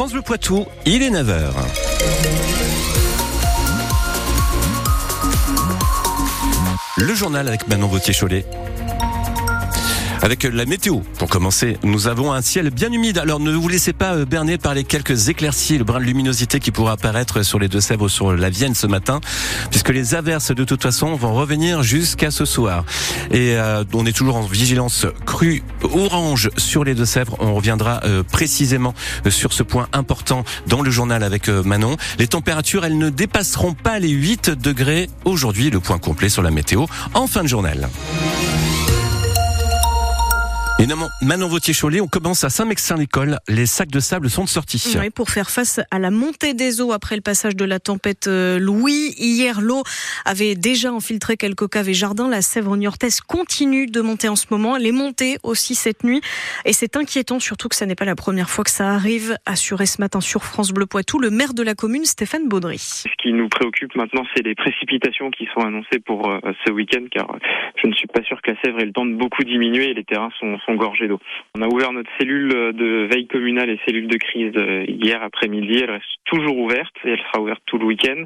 [0.00, 1.50] France Bleu Poitou, il est 9h.
[6.96, 8.46] Le journal avec Manon Vautier-Cholet.
[10.22, 13.16] Avec la météo, pour commencer, nous avons un ciel bien humide.
[13.16, 16.60] Alors ne vous laissez pas euh, berner par les quelques éclaircies, le brin de luminosité
[16.60, 19.20] qui pourra apparaître sur les Deux-Sèvres ou sur la Vienne ce matin,
[19.70, 22.84] puisque les averses de toute façon vont revenir jusqu'à ce soir.
[23.30, 27.36] Et euh, on est toujours en vigilance crue orange sur les Deux-Sèvres.
[27.40, 28.92] On reviendra euh, précisément
[29.30, 31.96] sur ce point important dans le journal avec Manon.
[32.18, 35.70] Les températures, elles ne dépasseront pas les 8 degrés aujourd'hui.
[35.70, 37.88] Le point complet sur la météo en fin de journal.
[40.80, 43.36] Évidemment, Manon Vautier-Cholet, on commence à Saint-Mexin-l'École.
[43.48, 44.96] Les sacs de sable sont sortis.
[44.98, 48.28] Oui, pour faire face à la montée des eaux après le passage de la tempête
[48.28, 49.12] euh, Louis.
[49.18, 49.82] Hier, l'eau
[50.24, 52.30] avait déjà infiltré quelques caves et jardins.
[52.30, 54.74] La Sèvre niortaise continue de monter en ce moment.
[54.74, 56.22] Elle est montée aussi cette nuit.
[56.64, 59.36] Et c'est inquiétant, surtout que ce n'est pas la première fois que ça arrive.
[59.44, 62.78] Assuré ce matin sur France Bleu Poitou, le maire de la commune, Stéphane Baudry.
[62.78, 67.04] Ce qui nous préoccupe maintenant, c'est les précipitations qui sont annoncées pour euh, ce week-end,
[67.10, 67.36] car
[67.82, 69.94] je ne suis pas sûr que la Sèvre ait le temps de beaucoup diminuer et
[69.94, 71.18] les terrains sont gorgée d'eau.
[71.56, 75.80] On a ouvert notre cellule de veille communale et cellule de crise euh, hier après-midi.
[75.82, 78.24] Elle reste toujours ouverte et elle sera ouverte tout le week-end.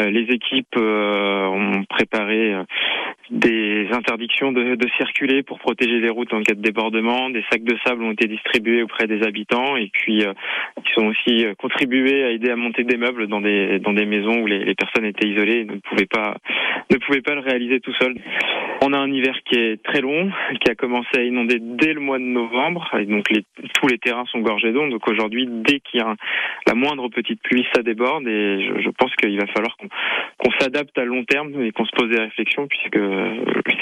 [0.00, 2.54] Euh, les équipes euh, ont préparé
[3.30, 7.30] des interdictions de, de, circuler pour protéger les routes en cas de débordement.
[7.30, 11.44] Des sacs de sable ont été distribués auprès des habitants et puis ils sont aussi
[11.58, 14.74] contribués à aider à monter des meubles dans des dans des maisons où les, les
[14.74, 16.36] personnes étaient isolées et ne pouvaient pas
[16.90, 18.14] ne pouvaient pas le réaliser tout seul.
[18.80, 22.00] On a un hiver qui est très long, qui a commencé à inonder dès le
[22.00, 24.88] mois de novembre, et donc les, tous les terrains sont gorgés d'eau.
[24.88, 26.14] Donc aujourd'hui, dès qu'il y a
[26.66, 30.96] la moindre petite pluie, ça déborde, et je, je pense qu'il va falloir qu'on s'adapte
[30.96, 32.96] à long terme et qu'on se pose des réflexions, puisque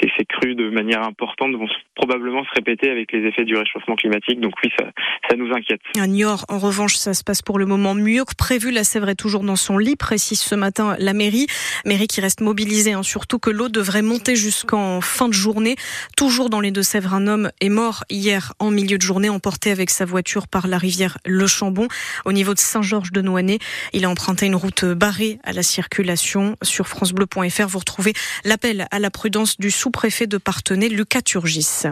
[0.01, 3.95] ces, ces crues de manière importante vont probablement se répéter avec les effets du réchauffement
[3.95, 4.39] climatique.
[4.39, 4.85] Donc oui, ça,
[5.29, 5.81] ça nous inquiète.
[5.99, 8.71] À Niort, en revanche, ça se passe pour le moment mieux que prévu.
[8.71, 11.47] La Sèvre est toujours dans son lit, précise ce matin la mairie.
[11.85, 15.75] Mairie qui reste mobilisée, hein, surtout que l'eau devrait monter jusqu'en fin de journée.
[16.15, 19.89] Toujours dans les Deux-Sèvres, un homme est mort hier en milieu de journée, emporté avec
[19.89, 21.87] sa voiture par la rivière Le Chambon,
[22.25, 23.37] au niveau de Saint-Georges de Noisy.
[23.93, 26.55] Il a emprunté une route barrée à la circulation.
[26.63, 31.83] Sur francebleu.fr, vous retrouvez l'appel à la prudence du sous-préfet de Partenay, Lucas Turgis.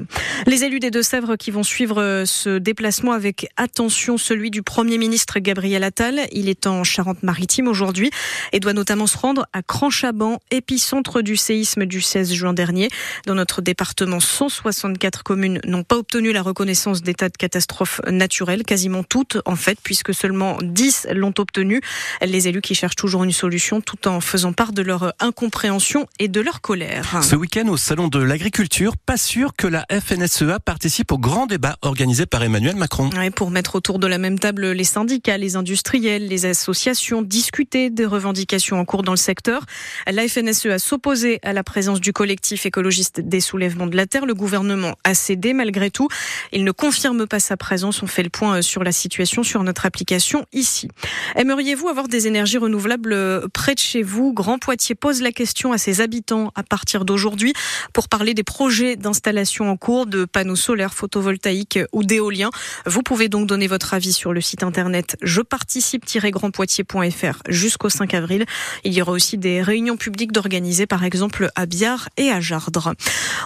[0.47, 5.39] Les élus des Deux-Sèvres qui vont suivre ce déplacement avec attention, celui du Premier ministre
[5.39, 6.27] Gabriel Attal.
[6.31, 8.09] Il est en Charente-Maritime aujourd'hui
[8.53, 12.87] et doit notamment se rendre à Cranchaban, épicentre du séisme du 16 juin dernier.
[13.25, 19.03] Dans notre département, 164 communes n'ont pas obtenu la reconnaissance d'état de catastrophe naturelle, quasiment
[19.03, 21.81] toutes en fait, puisque seulement 10 l'ont obtenu.
[22.21, 26.29] Les élus qui cherchent toujours une solution tout en faisant part de leur incompréhension et
[26.29, 27.24] de leur colère.
[27.25, 31.75] Ce week-end au Salon de l'Agriculture, pas sûr que la FNSEA participe au grand débat
[31.81, 33.09] organisé par Emmanuel Macron.
[33.35, 38.05] pour mettre autour de la même table les syndicats, les industriels, les associations, discuter des
[38.05, 39.65] revendications en cours dans le secteur.
[40.05, 44.27] La FNSEA s'opposait à la présence du collectif écologiste des soulèvements de la terre.
[44.27, 46.07] Le gouvernement a cédé malgré tout.
[46.51, 48.03] Il ne confirme pas sa présence.
[48.03, 50.89] On fait le point euh, sur la situation sur notre application ici.
[51.35, 54.31] Aimeriez-vous avoir des énergies renouvelables euh, près de chez vous?
[54.31, 57.53] Grand Poitiers pose la question à ses habitants à partir d'aujourd'hui
[57.93, 62.49] pour parler des projets d'installation en cours de panneaux solaires, photovoltaïques ou d'éoliens.
[62.85, 68.45] Vous pouvez donc donner votre avis sur le site internet je participe-grandpoitiers.fr jusqu'au 5 avril.
[68.83, 72.93] Il y aura aussi des réunions publiques d'organiser par exemple à Biard et à Jardre.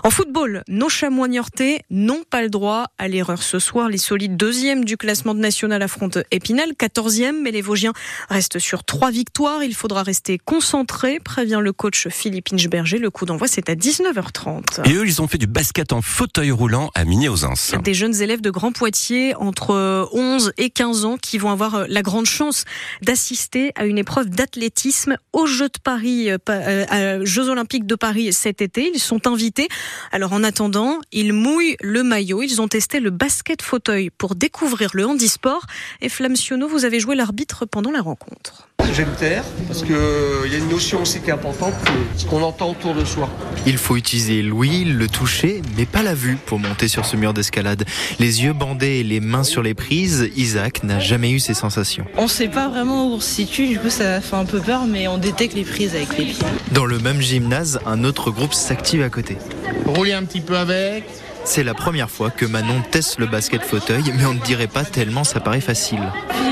[0.03, 3.89] En football, nos chamois niortais n'ont pas le droit à l'erreur ce soir.
[3.89, 7.93] Les solides deuxièmes du classement de national affrontent Épinal, 14e, mais les Vosgiens
[8.29, 9.63] restent sur trois victoires.
[9.63, 12.97] Il faudra rester concentré, prévient le coach Philippe Inchberger.
[12.97, 14.89] Le coup d'envoi, c'est à 19h30.
[14.89, 17.79] Et eux, ils ont fait du basket en fauteuil roulant à Migné-aux-Ins.
[17.83, 22.01] Des jeunes élèves de Grand Poitiers, entre 11 et 15 ans, qui vont avoir la
[22.01, 22.65] grande chance
[23.01, 28.31] d'assister à une épreuve d'athlétisme aux Jeux de Paris, euh, euh, Jeux Olympiques de Paris
[28.33, 28.91] cet été.
[28.93, 29.67] Ils sont invités.
[30.11, 32.41] Alors en attendant, ils mouillent le maillot.
[32.41, 35.65] Ils ont testé le basket fauteuil pour découvrir le handisport.
[36.01, 36.35] Et Flamme
[36.69, 38.69] vous avez joué l'arbitre pendant la rencontre.
[38.91, 41.74] Je vais me taire parce qu'il euh, y a une notion aussi qui est importante,
[42.18, 43.30] ce qu'on entend autour de soi.
[43.68, 47.33] Il faut utiliser l'ouïe, le toucher, mais pas la vue pour monter sur ce mur
[47.33, 47.86] d'escalade.
[48.19, 52.06] Les yeux bandés et les mains sur les prises, Isaac n'a jamais eu ces sensations.
[52.18, 54.59] On ne sait pas vraiment où on se situe, du coup ça fait un peu
[54.59, 56.45] peur, mais on détecte les prises avec les pieds.
[56.71, 59.38] Dans le même gymnase, un autre groupe s'active à côté.
[59.86, 61.03] Rouler un petit peu avec,
[61.50, 64.86] c'est la première fois que Manon teste le basket fauteuil, mais on ne dirait pas
[64.86, 66.00] tellement ça paraît facile.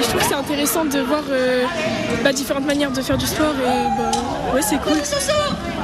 [0.02, 1.66] je trouve que c'est intéressant de voir euh,
[2.24, 4.12] bah, différentes manières de faire du sport et bah,
[4.56, 4.98] ouais c'est cool.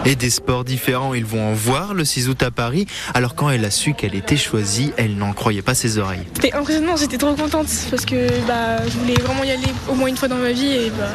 [0.05, 2.87] Et des sports différents, ils vont en voir le 6 août à Paris.
[3.13, 6.23] Alors quand elle a su qu'elle était choisie, elle n'en croyait pas ses oreilles.
[6.33, 10.07] C'était impressionnant, j'étais trop contente parce que bah, je voulais vraiment y aller au moins
[10.07, 11.05] une fois dans ma vie et bah,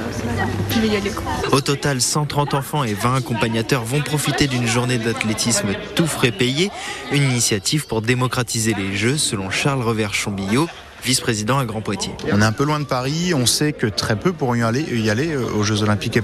[0.71, 1.11] je vais y aller.
[1.53, 6.71] Au total, 130 enfants et 20 accompagnateurs vont profiter d'une journée d'athlétisme tout frais payé.
[7.12, 10.69] Une initiative pour démocratiser les Jeux selon Charles Revers-Chambillot,
[11.02, 12.12] vice-président à Grand Poitiers.
[12.31, 14.82] On est un peu loin de Paris, on sait que très peu pourront y aller,
[14.82, 16.17] y aller aux Jeux Olympiques et